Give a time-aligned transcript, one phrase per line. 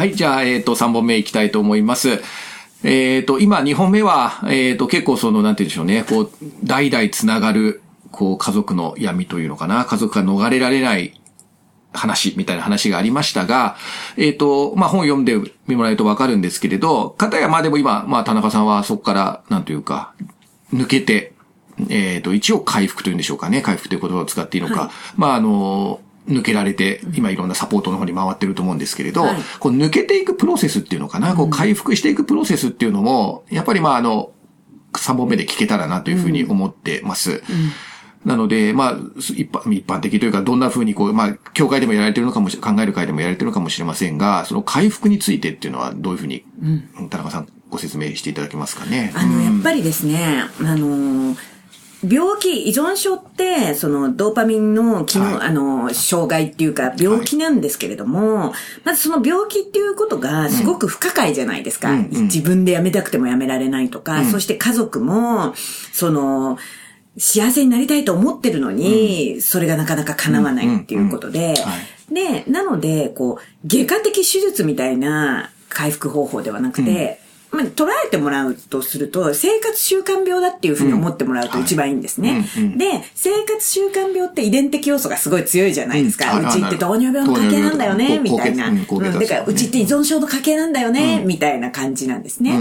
[0.00, 2.22] はい、じゃあ、えっ、と、3本目いきたいと思います。
[2.82, 6.30] えっ、と、今、2本目は、えっ、と、結構その、なんて言うんでしょうね、こう、
[6.64, 11.20] 代々つながる、こう、家族の闇というのかな、家族が逃れられない
[11.92, 13.76] 話みたいな話がありましたが、
[14.16, 20.14] えっ、と、まあ、本読んでみもらえるとわかるんですけれど、かたやまあでも今、まあ、田中さんはそこから、なんというか、
[20.72, 21.34] 抜けて、
[21.90, 23.60] えっ、と、一応回復というんでしょうかね。
[23.60, 24.90] 回復という言葉を使っていいのか。
[25.18, 26.00] まあ、あの、
[26.30, 29.36] 抜けられて、今いろんなサポートの方に回ってると思うんですけれど、はい。
[29.58, 34.32] こう抜けていくプロセスっていうのかな、こう回復していくプロセスっていうのも、やっぱりまああの、
[34.92, 37.42] 3本目で聞けたらなというふうに思ってます。
[38.24, 46.44] なので、まあ、一般、一般的というか、どんな風にこう、まあ、教会でもやられてるのかもし、考える会でもやられてるのかもしれませんが、その回復についてっていうのはどういうふうに、
[47.08, 49.10] 田中さんご説明していただけますかね？
[49.14, 51.34] あの、やっぱりですね、あの、
[52.02, 55.48] 病気、依存症って、その、ドーパミンの機能、はい。
[55.48, 58.54] あの、障害っていうか、病気なんですけれども、
[58.84, 61.90] まずその病気っていうことがすごく不可解じゃないですか。
[61.90, 62.22] うんうん。
[62.24, 64.30] 自分でやめたくてもやめられないとか、うん。
[64.30, 65.54] そして家族も、
[65.92, 66.58] その、
[67.18, 71.56] 幸せになりたいと思ってるのに、それがなかなか叶わないっていうことで、うんうん。
[71.56, 71.76] は
[72.10, 77.19] で、なので、こう、外科的手術みたいな回復方法ではなくて、
[77.52, 82.30] まあ、捉えてもらうとすると、生活習慣病だっていうふうに思ってもらうと一番いいんですね。
[82.30, 82.78] はいうんうん。
[82.78, 86.38] で、生活習慣病って遺伝的要素がすごい強いじゃないですか。
[86.38, 86.48] うん。
[86.48, 88.68] ちって糖尿病の家系なんだよね、みたいな。
[88.68, 88.86] うん。
[88.86, 91.26] だから、うちって依存症の家系なんだよね、うん。
[91.26, 92.52] みたいな感じなんですね。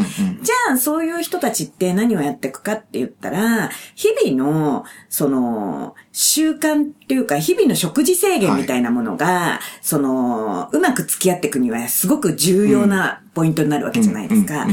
[0.42, 14.68] じゃあ、そういう人たちって何をやっていくかって言ったら、日々の、その、習慣っていうか、日々の食事制限みたいなものが、その、うまく付き合っていくにはすごく重要なポイントになるわけじゃないですか。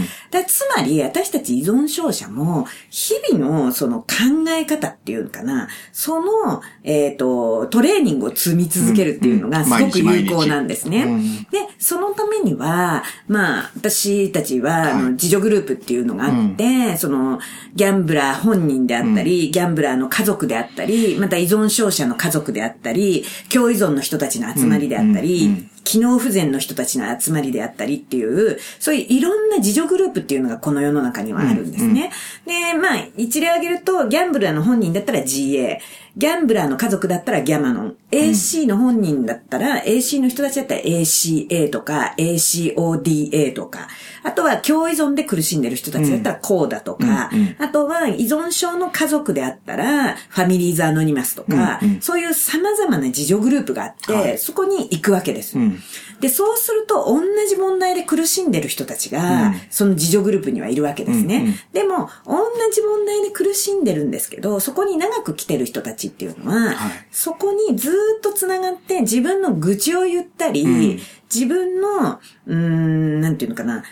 [0.47, 4.07] つまり、私たち依存症者も、日々のその考
[4.48, 11.05] え方っていうのかな、その、えっ、と、トレーニングを積み続けるっていうのがすごく有効なんですね。
[11.05, 11.14] うん。
[11.14, 17.41] うんで、そのためには、まあ、私たちは、あの、はい自助グループっていうのがあって、その、
[17.75, 32.11] ギャンブラー本人であったり、ギャンブラーの家族であったり、また依存症者の家族であったり、共依存の人たちの集まりであったり、うんうんうん機能不全の人たちの集まりであったりっていう、そういういろんな自助グループっていうのがこの世の中にはあるんですね。
[32.45, 35.79] で、まあ、一例挙げると、ギャンブラーの本人だったら GA、
[36.17, 43.87] ギャンブラーの家族だったらギャマノン、AC の本人だったら、AC の人たちだったら ACA とか ACODA とか、
[44.27, 47.57] あとは共依存で苦しんでる人たちだったら CODA とか、うんうん。
[47.61, 52.01] あとは依存症の家族であったら、ファミリーズアノニマスとか、うんうん。
[52.01, 54.39] そういう様々な自助グループがあって、はい。
[54.39, 55.57] そこに行くわけです。
[55.57, 55.79] うん。
[56.19, 59.55] で、そうすると、同じ問題で苦しんでる人たちが、うん。
[59.70, 61.37] その自助グループにはいるわけですね。
[61.37, 61.55] うんうん。
[61.73, 66.77] でも、同じ問題で苦しんでるんですけど、そこに長く来てる人たちっていうのは、はい。
[67.13, 71.01] そこにずーっと繋がって、自分の愚痴を言ったり、うん。
[71.33, 73.85] 自分の、うーん、なんていうのかな、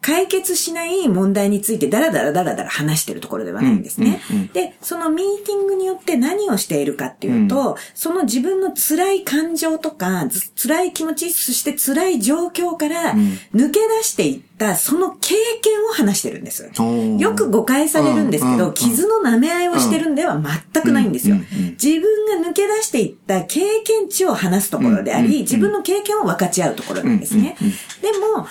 [0.00, 4.20] 解決しない問題についてダラダラダラダラ話してるところではないんですね。
[4.30, 16.68] うんうんうんで、そのミーティングによって何をしているかっていうと、その自分の辛い感情とか、ず辛い気持ち、そして辛い状況からん抜け出していった、その経験を話してるんです。
[17.18, 20.40] よく誤解されるんですけど、うんうん傷の舐め合いをしてるんでは
[20.72, 21.70] 全くないんですようんうんうん。
[21.72, 27.72] 自分が抜け出していった経験値を話すところであうんうんうんり、自分の経験を分かち合うところなんですねうんうん。
[27.72, 28.48] でも、か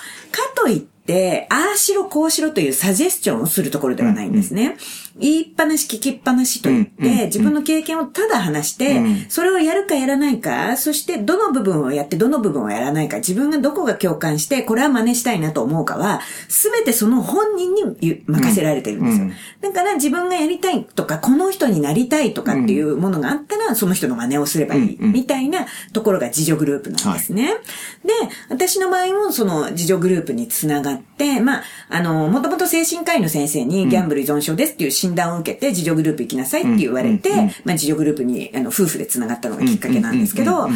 [0.54, 4.76] といって、ああしろこうしろというサジェスチョンをするところではないんですね。
[5.18, 7.18] 言いっぱなし聞きっぱなしと言っうんうんうん。
[7.18, 19.24] て、自分の経験をただ話してうん、それをやるかやらないか、そしてどの部分をやってどの部分をやらないか、自分がどこが共感して、これは真似したいなと思うかは、すべてその本人にゆ任せられてるんですよ。
[19.24, 25.12] うんだから自分がやりたいとか、この人になりたいとかっていうものがあったら、その人の真似をすればいい、うんうん。
[25.12, 27.56] みたいなところが自助グループなんですね。
[28.04, 28.12] で、
[28.48, 40.72] 私の場合もその自助グループにつながって、まあ、あの、もともと精神科医の先生にギャンブル依存症ですっていう診断を受けて、自助グループ行きなさいって言われて、まあ、自助グループに、あの、夫婦でつながったのがきっかけなんですけど、で、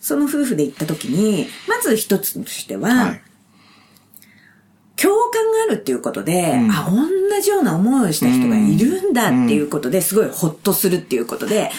[0.00, 3.20] その夫婦で行った時に、まず一つとしては、はい。
[4.96, 6.70] 共感があるっていうことで、うん。
[6.70, 11.70] あ、同じような思いをした人がいるんだっていうことで、すごいホッとするっていうことで、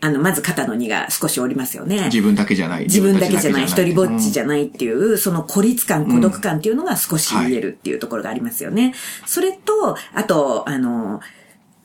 [0.00, 2.04] あの、まず肩の荷が少し下りますよね。
[2.06, 2.84] 自分だけじゃない。
[2.84, 8.94] 自分だけじゃない、一人ぼっちじゃゃないっていう、その孤立感、孤独感っていうのが少し言えるっていうところがありますよね。
[9.26, 11.20] それと、あと、あの、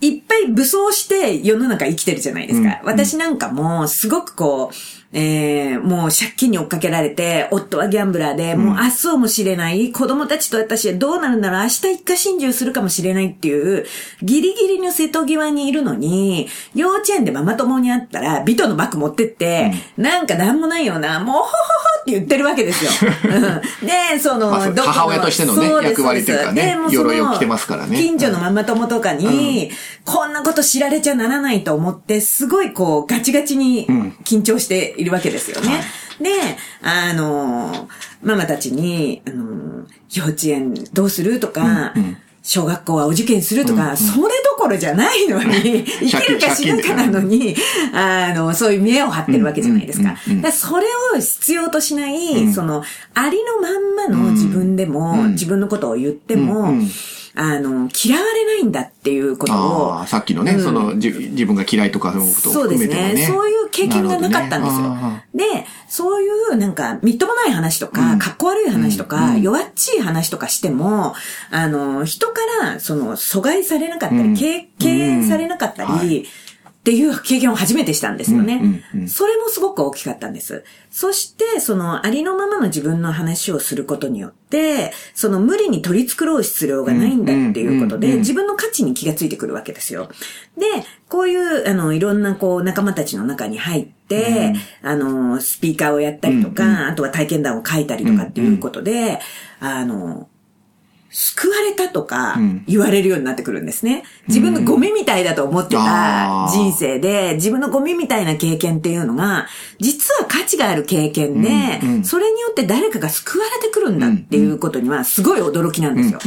[0.01, 2.79] いっぱい武装して世の中生きてるじゃないですか。
[2.81, 2.87] うん。
[2.87, 4.75] 私なんかも、すごくこう、
[5.11, 13.85] えー、もう借金に追っかけられて、夫はギャンブラーで、もう明日をも知れない、子供たちと私はどうなるんだろう、明日一家心中するかもしれないっていう、
[14.21, 21.43] ギリギリの瀬戸際にいるのに、幼稚園でママ友に会ったら、ビトのバッグ持ってって、なんかなんもないような、もう
[22.11, 22.91] 言ってるわけですよ。
[23.25, 23.87] うん。
[23.87, 27.97] で、その、まあ母親としてのね役割というかね鎧を着てますからね。
[27.97, 29.71] 近所のママ友とかに、
[30.05, 33.87] こんなこと知られちゃならないと思って、すごいこう、ガチガチに
[34.23, 35.83] 緊張しているわけですよね。
[36.21, 36.29] で、
[36.81, 37.87] あの、
[38.21, 41.93] ママたちに、あの、幼稚園どうするとか、
[42.49, 47.55] 小学校はお受験するとか、それどころじゃないのに、 生きるか死ぬかなのに、
[47.93, 50.05] あの、そういう見栄を張ってるわけじゃないですか。
[50.05, 52.81] だからそれを必要としない、その、
[53.13, 56.73] ありのまんまの自分でも、自分のことを言っても、
[57.41, 63.21] あの、嫌われないんだっていうことをああ、、さっきのね、その、じ自分が嫌いとかそういうことをそうです含めてもね。
[63.21, 63.27] ね。
[63.27, 64.89] そういう経験がなかったんですよ。
[64.89, 71.15] ねで、そういうなんか、みっともない話とか、かっこ悪い話とか、弱っちい話とかしても、
[71.49, 76.27] あの、人から、その、阻害されなかったり、敬敬遠されなかったり、
[76.89, 78.83] っていう経験を初めてしたんですよね。
[79.07, 80.63] それもすごく大きかったんです。
[80.89, 90.09] そして、その、ありのままの自分の話をすることによって、その無理に取り繕う必要がないんだっていうことで、自分の価値に気がついてくるわけですよ。
[90.57, 90.65] で、
[91.07, 99.19] こういう、あの、いろんな、こう、仲間たちの中に入って、あの、スピーカーをやったりとか、あとは体験談を書いたりとかっていうことで、
[99.59, 100.27] あの、
[101.11, 104.03] 救われたとか言われるようになってくるんですね。
[104.27, 109.47] 自分のゴミみたいだと思ってた人生で、自分のゴミみたいな経験っていうのが、
[109.79, 111.49] 実は価値がある経験で、
[112.03, 116.19] それによって誰かが救われてくるんだっていうことにはすごい驚きなんですよ。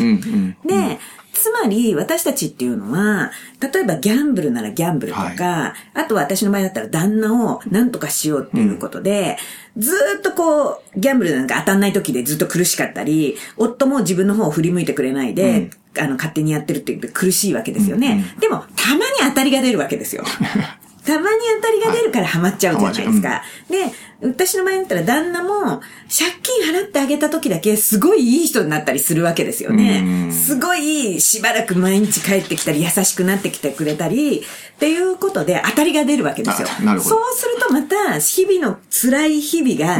[0.66, 0.98] で、
[1.42, 9.38] つまり私たちっていうのは、例えばギャンブルならギャンブルとか、あとは私の場合だったら旦那を何とかしようっていうことで、
[9.76, 18.24] ずーっとこう、ギャンブルなんか当たんない時でずっと苦しかったり、夫も自分の方を振り向いてくれないで、あの、勝手にやってるって言って苦しいわけですよね。
[18.38, 20.22] でも、たまに当たりが出るわけですよ。
[21.04, 23.42] たまに当たりが出るからハマっちゃうじゃないですか。
[23.68, 30.30] で、私の場合だったら旦那も借金払ってあげた時だけすごいいい人になったりするわけですよね。
[30.32, 34.42] すごいしばらく毎日帰ってきたり優しくなってきてくれたりっ
[34.78, 36.68] ていうことで当たりが出るわけですよ。
[36.68, 39.98] そうするとまた日々の辛い日々が、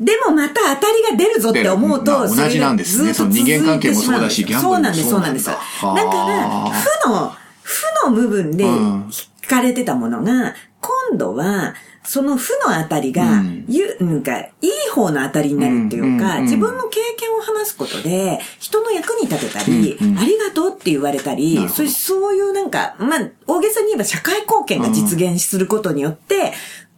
[0.00, 3.12] でもまた当たりが出るぞって思うと、同じなんですね。
[3.12, 5.50] 人間関係もそうだしギャンブルもそうなんです、そうそなです。
[5.50, 7.32] うんなんだだから、負の、
[7.62, 9.10] 負の部分でうん
[9.46, 26.52] 引かれてたものが、今度は、その負のあたりが、ゆなんか、いい方のあたりになるっていうか、うん自分の経験を話すことで、人の役に立てたり、ありがとうって言われたり、そういうそういうなんか、まあ、大げさに言えば社会貢献が実現することによって、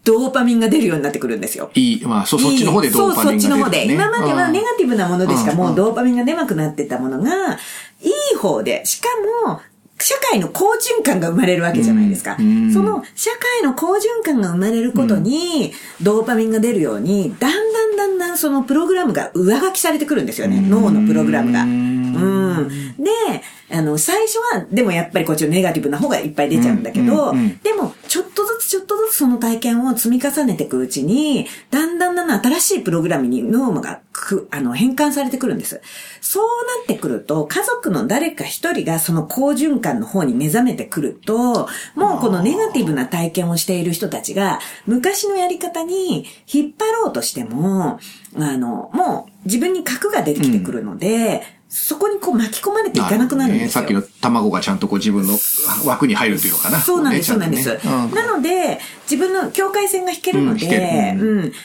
[0.04, 1.70] ドーパミンが出るようになってくるんですよ。
[1.74, 3.40] いい、まあ、そ、そっちの方でドーパミンが出る、ね。
[3.42, 3.92] そう、そっちの方で。
[3.92, 7.58] 今まではネガティブなものでしかもううんドーパミンが出なくなってたものが、
[8.00, 9.08] いい方で、しか
[9.46, 9.60] も、
[10.00, 12.36] 社会の好循環が生まれるわけじゃないですか。
[12.36, 12.42] そ
[12.82, 20.60] の社会の好循環が生まれることに、ドーパミンが出るように、だんだんだんだんそのプログラムが上書きされてくるんですよね。
[20.60, 21.62] 脳のプログラムが。
[21.62, 22.68] うん。
[22.98, 23.10] で、
[23.70, 27.32] あの、最初は、でもやっぱりこっちのネガティブな方がいっぱい出ちゃうんだけど、
[27.62, 35.80] でも、ちょっとずつちょっとずつその体験を積み重ねていくうちに、だんだんだんだん新しいプログラムに脳がく、あの、変換されてくるんです。
[36.20, 48.00] そうなってくると、家族の誰か一人がその好循環の方に目覚めてくると、もうこのネガティブな体験をしている人たちが、昔のやり方に引っ張ろうとしても、
[48.36, 55.38] あの、もう自分に核が出てきてくるので、そこにこう巻き込まれていかなくなるんさっきの卵がちゃんとこう自分の
[55.84, 56.80] 枠に入るというのかな。
[56.80, 57.68] そうなんです、そうなんです。
[57.74, 58.78] ねちゃんなので、
[59.10, 61.50] 自分の境界線が引けるので、うんうん。
[61.50, 61.56] で、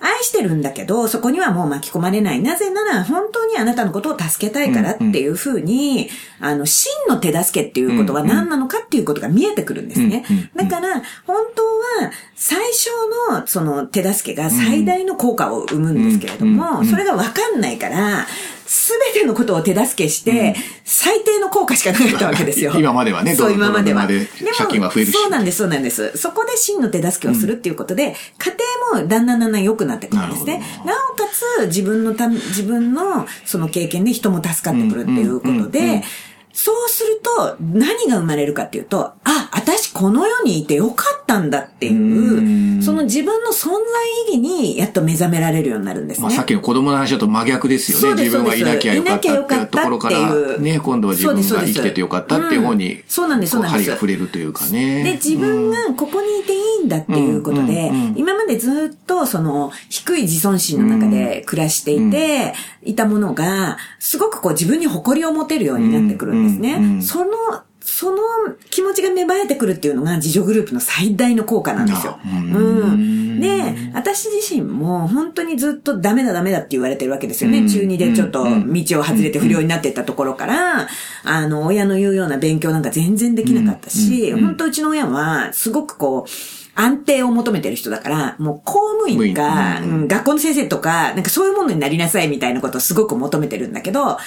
[0.00, 2.40] 愛してるんだけど、そこにはもう巻き込まれない。
[2.40, 6.08] なぜなら、本当にあなたのことを助けたいからっていうふうに、
[6.40, 10.24] あの、真の手助けっていうことは何なのかっていうことが見えてくるんですね。
[10.54, 11.62] だから、本当
[12.04, 12.90] は、最小
[13.32, 18.26] のその手助けが最大の効果を生むんですけれども、それがわかんないから、
[18.74, 22.72] すべてのことを手助けして、最低の効果しかなかったわけですよ。
[22.76, 24.08] 今まではねそう、ど今までは。
[24.08, 24.26] で
[24.58, 26.10] 借金は増えるしそうなんです、そうなんです。
[26.16, 28.50] そこで真の手助けをするっていうことで、家
[28.92, 30.60] 庭もだんだんだんだん良くなってくるんですね。
[30.84, 36.02] なおかつ、自分のた、自分のその経験で人も助かってくるっていうことで、
[36.54, 46.22] そうすると、何が生まれるかっていうと、あ、私この世にいてよかったんだっていう、その自分の存在意義にやっと目覚められるようになるんですね。
[46.22, 48.22] まあ、さっきの子供の話だと真逆ですよね。
[48.22, 50.62] 自分はいなきゃよかったっていうところから、いなきゃよかったっていう。
[50.62, 53.84] ね、今度は自分が生きててよかったっていう方に、うんそうなんですそうなんです。
[53.84, 55.02] こ針が触れるというかね。
[55.02, 67.00] で、自分がここにいていいんだっていうことで、今までずっとその低い自尊心の中で暮らしていて、いたものが、すごくこう自分に誇りを持てるようになってくるんですね。
[67.02, 67.30] その、
[67.80, 68.18] その
[68.70, 72.18] 気持ちが芽生えてくるっていうのが自助グループの最大の効果なんですよ。
[72.24, 73.40] うん。
[73.40, 77.68] で、私自身も本当にずっとダメだダメだって言われてるわけですよね。
[77.68, 80.88] 中2でちょっと道を外れて不良になっていったところから、
[81.24, 86.30] あの、親の言うような勉強なんか全然できなかったし、本当うちの親はすごくこう、
[86.76, 90.08] 安定を求めてる人だから、もう公務員か、うん。
[90.08, 94.18] 学校の先生とか、なんかそういうものになりなさいみたいなことをすごく求めてるんだけど、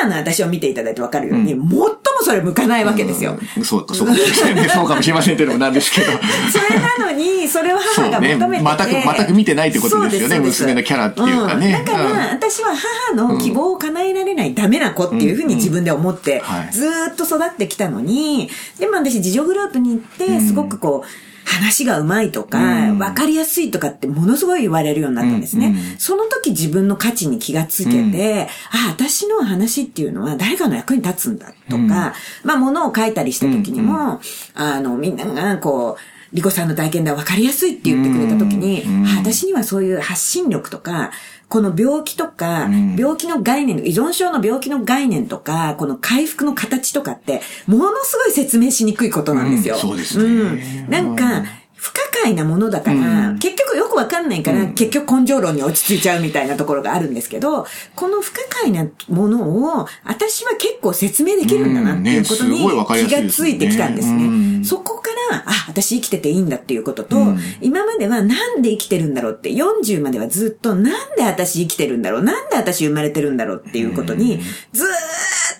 [0.00, 3.38] 今の私を見ていただいてわかるように、最もそれ向かないわけですよ。
[3.58, 3.64] うん。
[3.64, 4.68] そう、そうかもしれないね。
[4.70, 6.06] そうかもしれませんけどもなんですけど。
[6.50, 8.76] それなのに、それを母が求めてて、ね。
[8.78, 11.82] 全く全く見てないってことですよね娘のキャラっていうかね。
[11.82, 11.84] ん。
[11.84, 12.16] だから、うん。
[12.30, 12.70] 私は
[13.14, 21.08] 母の希望を叶えられないダメな子っていうふうに自分で思ってはい、ずーっと育ってきたのに、でも私、自助グループに行って、すごくこう、
[21.52, 22.98] 話がうまいとか、うん。
[22.98, 25.68] わかりやすいとかってものすごい言われるようになったんですね。
[25.68, 34.20] うんうんその時自分の価値に気がつけて、あ、私の話っていうのは誰かの役に立つんだとか、まあ物を書いたりした時にも、
[34.54, 39.06] あの、みんながこう、リコさんの体験談分かりやすいって言ってくれた時に、うん。
[39.06, 41.10] あ私にはそういう発信力とか、
[41.52, 42.96] この病気とか、ん。
[42.96, 49.74] 病気の概念、依存症の病気の概念とか、この回復の形とかって、ものすごい説明しにくいことなんですよ。
[49.74, 49.80] うん。
[49.82, 50.24] そうですね。
[50.24, 50.90] うん。
[50.90, 51.44] なんか、
[51.74, 53.38] 不可解なものだから、うん。
[53.38, 57.66] 結局よくわかんないから、結局根性論に落ち着いちゃうみたいなところがあるんですけど、
[57.96, 64.24] この不可解なものを、私は結構説明できるんだなっていうことに気がついてきたんですね。
[64.24, 64.64] うん。
[64.64, 67.38] そこから、あ、私生きてていいんだっていうことと、うん。
[67.60, 74.40] 今まではなんで生きてるんだろうって、40まではずっとなんで私生きてるんだろうなんで私生まれてるんだろうっていうことに、
[74.72, 74.88] ずーっ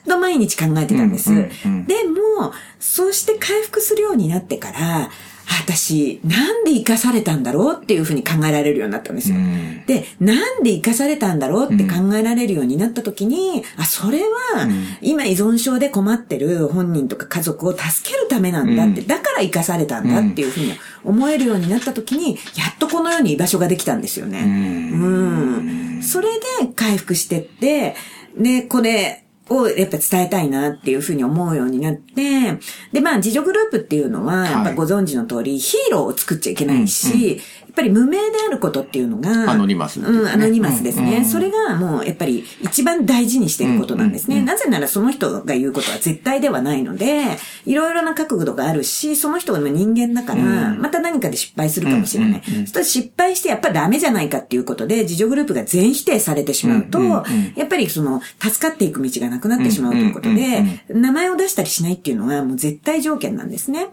[0.06, 1.30] と毎日考えてたんです。
[1.34, 5.10] でも、そうして回復するようになってから、
[5.46, 9.36] 私、なんで生かされたんだろうっていうふうに考えられるようになったんですよ。
[9.36, 14.68] うんで、なんで生かされたんだろうって考えられるようになった時に、あ、それは、
[15.00, 20.72] 今依存症で困ってる本人とか家族を助けるためなんだって、うんだから生かされたんだっていうふうに
[21.04, 24.40] 思えるようになった時に、やっとこの世に居場所ができたんですよね。
[24.40, 26.02] うん。
[26.02, 26.28] それ
[26.62, 27.96] で回復してって、
[28.38, 29.21] で、これ、
[29.58, 32.58] をやっぱ伝えたいなっていうふうに思うようになって、
[32.92, 37.40] で、まあ、自助グループっていうのは、やっぱご存知の通り、ヒーローを作っちゃいけないし、
[37.74, 41.08] ぱり無名であることっていうのが、アノニマスねうん、アノニマスですね。
[41.08, 44.42] うんうんそれがもう、やっぱり一番大事にしていることなんですね。
[44.42, 47.22] なぜならその人が言うことは絶対ではないので、
[47.64, 52.42] いろいろな角度があるし、その人は人間だから、また何かで失敗するかもしれない。
[52.66, 63.88] そ失敗してやっぱダメじゃないかっていうことで、自助グループが全否定されてしまうと、うんうんうんやっぱりその、助かっていく道がなくなってしまうということで、名前を出したりしないっていうのはもう絶対条件なんですね。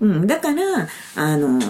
[0.00, 0.26] うん。
[0.26, 1.60] だから、あの、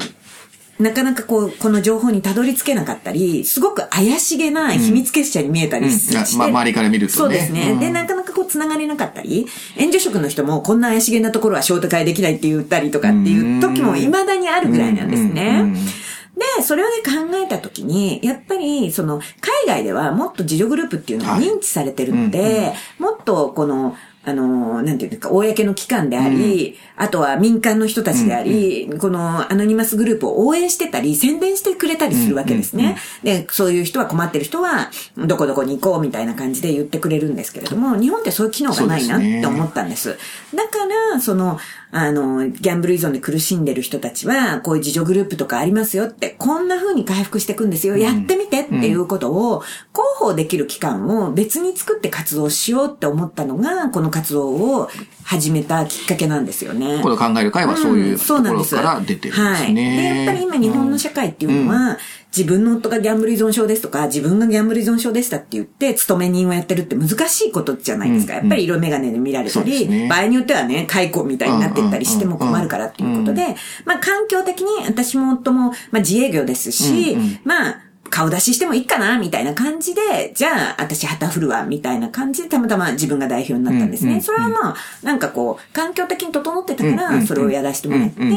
[0.79, 6.39] なかなかこう、この情報にたどり着けなかったり、すごく怪しげな秘密結社に見えたりしうん。
[6.39, 7.17] まあ周りから見るとね。
[7.19, 7.73] そうですね。
[7.73, 7.81] うん。
[7.81, 15.61] で、なかなかこう、繋がれなかったり、援助職の人もこんな怪しげなところは招待会できないって言ったりとかっていう時も未だにあるぐらいなんですね。
[15.63, 15.71] うん。
[15.71, 15.75] うん。
[15.75, 23.97] で、それをね考えたときに、やっぱり、その、海外ではもっと自助グループっていうのが認知されてるので、もっとこの、
[24.29, 32.99] あの、なんていうんですか、公の機関であり、あとは民間の人たちであり、このアノニマスグループを応援してたり、宣伝してくれたりするわけですね。
[33.23, 40.19] で、そういう人は困ってる人は、どこどこに行こうみたいな感じで言ってくれるんですけれども、日本ってそういう機能がないなって思ったんです。
[40.55, 40.79] だか
[41.15, 41.59] ら、その、
[41.91, 47.97] あの、ギャンブル依存で苦しんでる人たちは、こういう自助グループとかありますよって、こんな風に回復していくんですよ。
[47.97, 49.63] やってみてっていうことを、
[49.95, 54.89] 広報できる機関を別に作って活動しようって思ったのが、この活動を
[55.25, 57.01] 始めたきっかけなんですよね。
[57.03, 59.73] この考える会はそういうところから出てるんですはい。
[59.73, 60.25] ね。
[60.25, 61.99] で、やっぱり今日本の社会っていうのは、
[62.37, 68.35] 自分の夫がギャンブル依存症ですとか、自分がギャンブル依存症でしたって言って、勤め人をやってるって難しいことじゃないですか。
[68.35, 84.11] やっぱり色眼鏡で見られたり、ね場合によってはね、解雇みたいになってったりしても困るからっていうことで、まあ環境的に私も夫も、まあ自営業ですし、まあ、顔出ししてもいいかなみたいな感じで、じゃあ、私旗振るわ、みたいな感じで、たまたま自分が代表になったんですね。
[84.11, 88.35] うんうんそれはまあ、なんかこう、環境的に整ってたかうんら、それをやらせてもらって、で、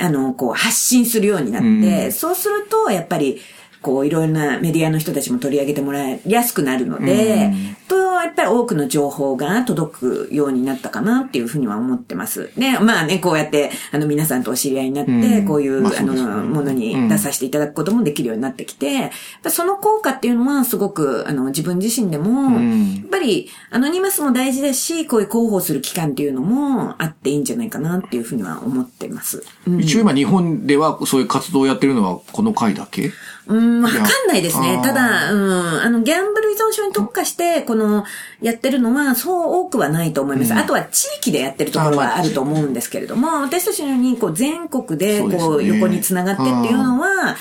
[0.00, 2.12] あの、こう、発信するようになって、うん。
[2.12, 3.40] そうすると、やっぱり、
[3.82, 7.52] こう、いろいろなメディアの人たちも取り上げてもらいやすくなるので、
[7.88, 12.50] と、やっぱり多くの情報が届くようになったかなっていうふうには思ってます。
[12.56, 15.46] で、まあね、こうやって、あの、皆さんとお知り合いになって、うん。
[15.46, 16.12] こういう、あの、
[16.44, 19.10] ものに出させていただくこともできるようになってきて、
[19.48, 22.94] その効果っていうのはすごく、あの、自分自身でも、ん。
[22.96, 29.42] やっぱり、アノニマスも大事だし、こういう広報する機関っていうのもあっていいんじゃないかなっていうふうには思ってます。
[29.66, 29.80] うん。
[29.80, 33.10] 一応今日本ではそういう活動をやってるのはこの回だけ？
[33.50, 34.80] うん、わかんないですね。
[34.82, 38.04] ただ、うん、あの、ギャンブル依存症に特化して、この、
[38.40, 40.54] やってるのは、そう多くはないと思います。
[40.54, 47.36] あとは地域でやってるところはあると思うんですけれども、私たちのように、こう、全国で、こう、横に繋がってっていうのは、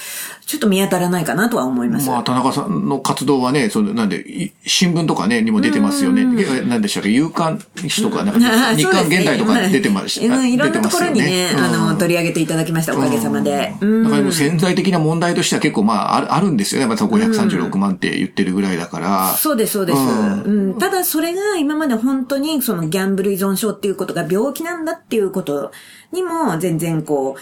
[0.49, 2.09] ちょっと見当たらないかなとは思います。
[2.09, 6.25] まあ、田中さんの活動はね、その、なんで、い新聞とかね、にも出てますよね。
[6.43, 13.75] えなんでしたっけ、夕刊誌とか、なんか、日刊現代とか出てますし、そうですねうん、いろんなところにね、あの、取り上げていただきました、おかげさまで。
[13.79, 14.03] うん。
[14.03, 16.87] だから潜在的な問題としては結構まああるあるんですよね。
[16.87, 19.33] また536万って言ってるぐらいだから。
[19.33, 20.77] そうです、そうです、うんうん。
[20.79, 25.71] ただ、それが今まで本当に、そのギャンブル依存症っていうことが病気なんだっていうこと
[26.11, 27.39] にも、全然こう、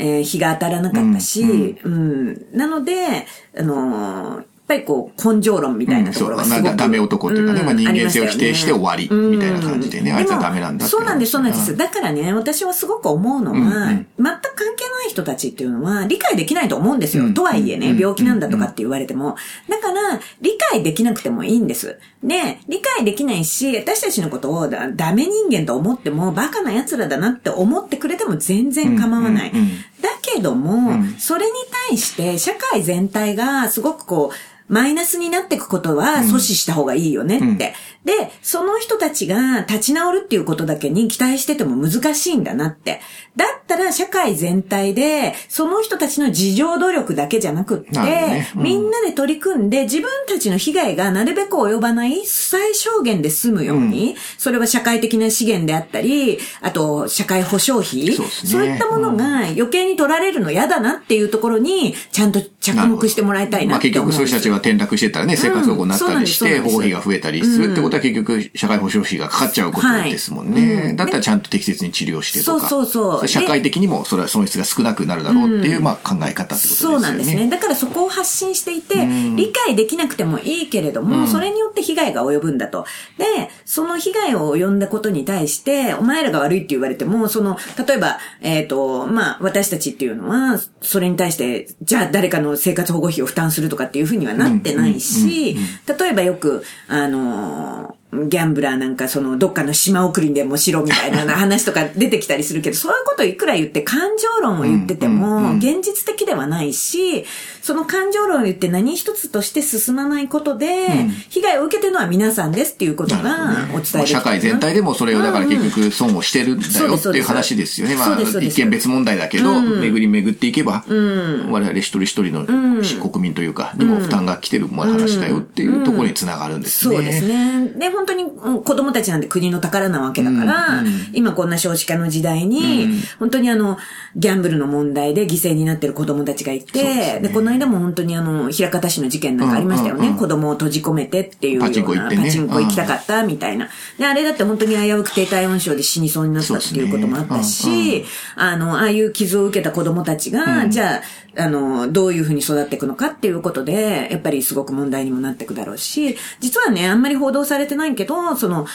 [0.00, 3.26] えー日が当たらなかったし、うん、なので、
[3.58, 9.30] あのーぱりこう、根性論みたいなところがすごく、うんそうダメ男っていうかねまあ人間性を否定して終わりうん。
[9.32, 11.76] みたいな感じでねあいつはダメなんだそうなんです、そうなんです。
[11.76, 13.68] だからね、私はすごく思うのは、うんうん。
[13.74, 17.24] 全く関係ない人たちっていうのは理解できないと思うんですよ。
[17.24, 17.34] うん。
[17.34, 17.98] とはいえね、うん。
[17.98, 19.36] 病気なんだとかって言われても。
[19.68, 21.98] だから、理解できなくてもいいんです。
[22.22, 29.50] で、理解できないし、私たちのことをだダメ人間と思っても、バカな奴らだなって思ってくれても全然構わない。
[29.50, 29.68] うんうんうん。
[30.00, 31.14] だけども、うん。
[31.18, 31.52] それに
[31.88, 37.74] 対して社会全体がすごくこう、マイナスになっていくことは阻止した方がいいよねって。
[38.12, 43.02] うんで、その人たちが立ち直るっていうことだけに期待してても難しいんだなって。
[43.36, 48.50] だったら社会全体で、その人たちの自助努力だけじゃなくって、ね。
[48.56, 48.62] うん。
[48.62, 58.72] みんなで取り組んで自分たちの被害がなるべく及ばない最小限で済むように、それは社会的な資源であったり、あと社会保障費、そうね。
[58.72, 70.82] いったものが余計に取られるの嫌だなっていうところに、ちゃんと着目してもらいたいまあなって思うんです結局そういう人たちが転落してたらね、生活保護になったりして、保護費が増えたりするってことは結局社会保障費がかかっちゃうことですもんはいね。
[70.90, 72.68] うんだったらちゃんと適切に治療してとか。
[72.68, 76.94] そうそうそう社会的にもそれは損失が少なくなるだろうっていう、まあ考え方ってことですよね。
[76.94, 77.48] そうなんですね。
[77.48, 82.86] だからそこを発信していて、ん理解できなくてもいいけれども、うんそれによって被害が及ぶんだと。
[83.18, 83.24] で、
[83.64, 98.07] その被害を及んだことに対して、お前らが悪いって言われても、その、例えば、えっ、と、まあ、私たちっていうのは、それに対して、じゃあ誰かの生活保護費を負担するとかっていうふうにはなってないし、例えばよく、あの now.
[98.10, 107.24] ギャンブラーなんかそのどっかの島送りでもしろみたいな話とか出てきたりするけど、 そういうこといくら言って感情論を言っててもうん現実的ではないし、
[107.60, 110.88] その感情論を言って何一つとして進まないことで、
[111.28, 117.94] 被害を受けてるのは皆さんですっていうことがお伝えでき社会全体でもそれをだから結局損をしてるんだよっていう話ですよね。
[117.94, 121.50] まあ一見別問題だけど、巡り巡っていけば、ん。
[121.50, 126.96] 我々一人一人の国民というか、にも負担が来てる話だよっていうところにつながるんですね。
[126.96, 127.72] そうですね。
[127.98, 130.82] で、本当にうん子供たちなんて国の宝なわけだから、
[131.12, 133.78] 今こんな少子化の時代に、本当にあの、
[134.16, 140.00] ギャンブルの問題で犠牲になってる子供たちがいて、で,、この間も本当にあの、平方市の事件なんかありましたよね。
[140.00, 140.12] うんうん。
[140.12, 142.24] うん子供を閉じ込めてっていうような、パチンコ行ってね。
[142.24, 143.68] パチンコ行きたかったみたいな。
[143.98, 148.04] で、あれだって本当に危うく低体温症で死にそうになったっていうこともあったし、
[148.36, 151.02] あの、ああいう傷を受けた子供たちが、じゃあ、
[151.36, 158.66] あの、どういうふうに育っていくのかっていうことで、やっぱりすごく問題にもなっていくだろうし、実はね、あんまり報道されてないけど、その、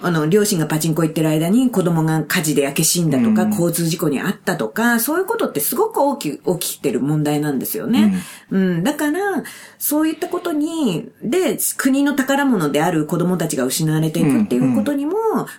[0.00, 8.14] あの、両親がパチンコ行ってる間に子供が火事で焼け死んだとか、交通事故にあったとか、そういうことってすごく大きく起きてる問題なんですよね。
[8.50, 9.20] うん、だから、
[9.78, 15.14] そういったことに、で、国の宝物である子供たちが失われていくっていうことにも、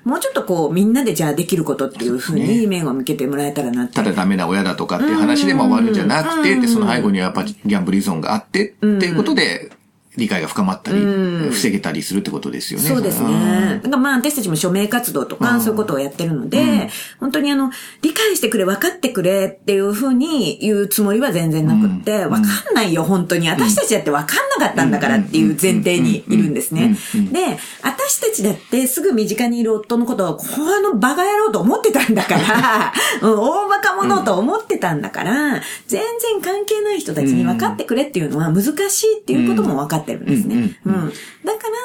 [0.06, 3.96] もうちょっとこう、みんなでじゃあできることっていうふうに目を向けてもらえたらなって。
[3.96, 9.70] ただダメな親だとかっていう話でも終わるんじゃなくて、で、その背後にはやっぱギャンブル依存があって、っていうことで、
[10.18, 12.88] 理解が深まったり、防げたりするってことですよね。
[12.88, 13.80] そうですね。
[13.84, 23.50] だからまあ私たちも署名活動とかそういうことをやってるので、本当にあの、理解してくれ、分かってくれっていうふうに言うつもりは全然なくって、分かんないよ、本当に。
[23.50, 26.98] 私たちだって分かんなかったんだからっていう前提にいるんですね。
[27.32, 30.46] で、私たちだってすぐ身近にいる夫のことを、こ
[30.82, 40.80] のバカ野郎と思ってたんだから、 うん大バカ者と思ってたんだから、全然関係ない人たちに分かってくれっていうのは難しいっていうことも分かってるんですね。
[40.86, 40.94] うん。
[40.94, 41.14] だか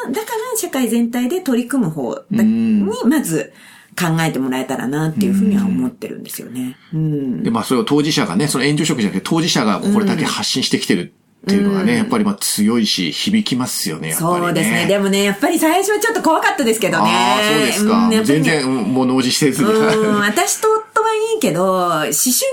[0.06, 3.52] ら、だから社会全体で取り組む方だに、まず
[3.98, 6.76] 考えてもらえたらなっていうふうには思ってるんですよね。
[6.92, 7.42] うん。
[7.42, 14.40] で、まあそれを当事者がね、その援助職じゃなくて当事者がこれだけ発信してきてるっていうのがね、やっぱりまあ強いし、響きますよね、やっぱりね。
[14.40, 14.86] そうですね。
[14.86, 17.10] でもね、やっぱり最初はちょっと怖かったですけどね。
[17.10, 18.08] ああ、そうですか。
[18.08, 19.70] んやっぱりね全然、うんもう脳死せずに。
[19.70, 22.12] うん、私と夫はいいけど、思春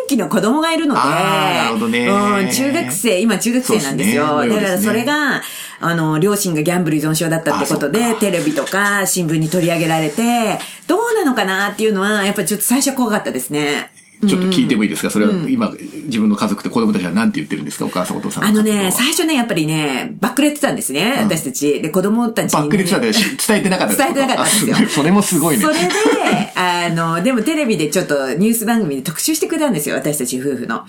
[0.10, 4.42] 期の子供がいるので、なるほどねうん、中学生、今中学生なんですよ。
[4.42, 5.42] すねだからそれが、
[5.80, 13.90] あの、両親がギャンブル依存症だったってことで、テレビとか新聞に取り上げられて、どうなのかなっていうのは、やっぱりちょっと最初怖かったですね。
[14.28, 15.10] ちょっと聞いてもいいですか？
[15.10, 15.72] それは今、
[16.06, 17.86] 自分の家族って子供たちは何て言ってるんですか？
[17.86, 21.82] お母さんお父さんあのね、最初ね、やっぱりね、バックレってたんですね、私たち。
[21.82, 22.64] で、子供たちに、ね。
[22.64, 25.64] バックレてたんでし伝えてなかった伝えてなかったんですよそれもすごいね。
[25.64, 25.82] それで、
[26.56, 30.84] あの、でもテレビでちょっとニュース番組で特集してくれたんですよ、私たち夫婦の。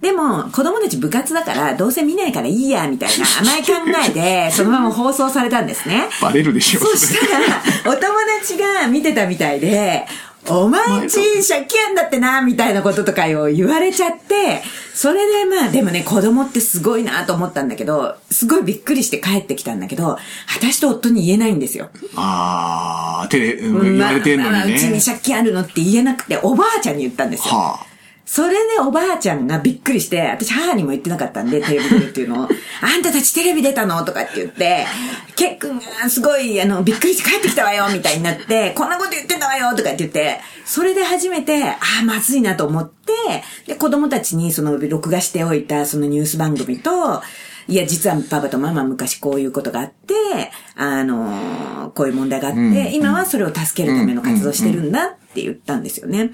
[0.00, 3.72] でも、子供たち部活だから、どうせ見ないからいいや、みたいな 甘い考
[4.06, 6.08] えで、そのまま放送されたんですね。
[6.20, 8.02] バレるでしょそしたら、お友
[8.40, 10.04] 達が見てたみたいで、
[10.48, 11.16] お前んち
[11.48, 14.62] 借金あんだってな、みたいなこととかを言われちゃって、
[14.94, 20.18] それでまあ、でもね、子供ってすごいなと思ったんだけど、すごいびっくりして帰ってきたんだけど、
[20.56, 21.88] 私と夫に言えないんですよ。
[22.16, 24.76] ああ、テレ、うん言われてんのまあにね。
[24.76, 27.54] うちに借金あるのって言えなくて、おばあちゃんに言ったんですよ。
[27.54, 27.94] はあ。
[28.26, 32.48] それでおばあちゃんがびっくりして、私母にも言ってなかったんで、テレビ出るっていうのを、
[32.80, 34.02] あんたたちテレビ出たの？
[34.04, 34.86] とかって言って、
[35.36, 39.03] ケックンがすごい、あの、びっくりして帰ってきたわよみたいになって、こんなこ
[39.70, 43.12] よとかって言って、それで初めて、ああ、まずいなと思って、
[43.66, 47.22] で、子供たちにその、録画しておいたそのニュース番組と、
[47.66, 50.14] いや、実はパパとママ昔こういうことがあって、
[50.76, 56.30] あのこういう問題があって、今はそれを助けるための活動してるんだって言ったんですよね。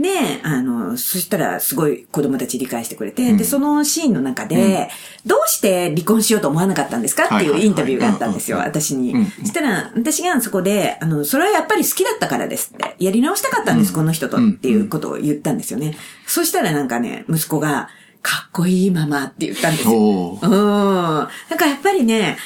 [0.00, 4.88] で、あの、そしたらすごい子供たち理解してくれて、で、そのシーンの中で、
[5.26, 7.24] どうして離婚しようと思わなかったんですか？
[7.24, 9.12] ってはいうインタビューがあったんですよ、うんうん私に。
[9.12, 9.26] うんうん。
[9.26, 15.96] そしたら、私がそこで、あの、それはやっぱり好きだったからですって、やり直したかったんです、この人とっていうことを言ったんですよね。
[16.26, 17.88] そしたらなんかね、息子が、
[18.20, 20.38] かっこいいママって言ったんですよ。
[20.42, 20.50] うん。
[20.50, 22.36] なんかやっぱりね、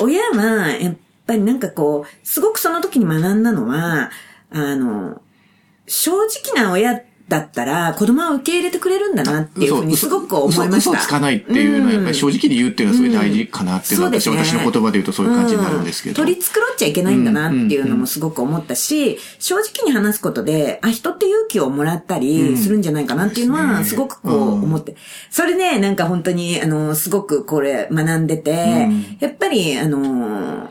[0.00, 0.96] 親は、やっ
[1.26, 4.10] ぱりなんかこう、すごくその時に学んだのは、
[4.50, 5.20] あの、
[5.86, 10.90] 正直な親だったら子供は受け入れてくれるんだなっていうふうにすごく思いました。
[10.90, 16.16] 嘘嘘つかないっていうのはやっぱり正直に言うっていうのはすごい大事かなっていうのは、うんそうですね私私の言葉で言うとそういう感じになるんですけど。
[16.16, 24.94] 取り繕っちゃいけないんだなっていうのもすごく思ったし、正直に話すことで、あ、人って勇気をもらったりするんじゃないかなっていうのは、うんすごくこう思って。
[25.30, 28.88] それね、なんか本当に、あの、すごくこれ学んでて、
[29.20, 30.70] やっぱり、あの、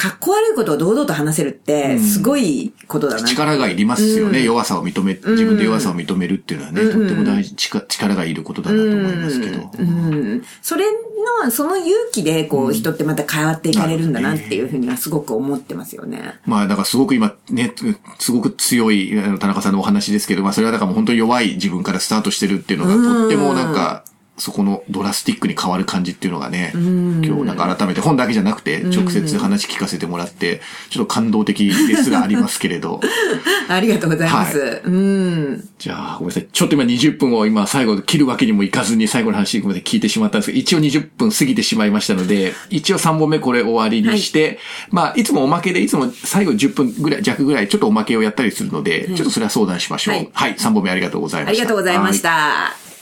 [0.00, 3.28] かっこ悪いことを堂々と話せるって、すごいことだな。
[3.28, 9.70] 力がいりますよね、弱さを認め、自分で弱さを認めるっていうのはね、とっても大事、力力がいることだなと思いますけど。
[9.78, 10.42] うん。
[10.62, 10.86] それ
[11.44, 16.40] の、その勇気で、こう、人ってまた変わっていかれるんだなっていうふうにはすごく思ってますよね。
[16.46, 17.74] まあ、だからすごく今ね、
[18.18, 24.04] すごく強い田中さんのお話ですけど、まあそれはだからもう本当に弱い自分からスタートしてるっていうのが、とってもなんか、
[24.40, 33.00] そこのドラスティックに変わる感じっていうのがね、今日なんか改めて本だけじゃなくて、直接話聞かせてもらって、ちょっと感動的ですらありますけれど。
[33.68, 34.58] ありがとうございます。
[34.58, 35.68] はうん。
[35.78, 36.46] じゃあ、ごめんなさい。
[36.50, 44.58] ちょっと今20分を今最後切るわけにもいかずに最後の話ごめんなさい聞いてしまったんですけど、一応20分過ぎてしまいましたので、一応3本目これ終わりにして、
[44.90, 50.14] まあ、いつもおまけで、いつも最後10分ぐらい、弱ぐらい、ちょっとおまけをやったりするので、ちょっとそれは相談しましょう。
[50.14, 51.52] はいはい、3本目ありがとうございました。
[51.52, 52.99] ありがとうございました。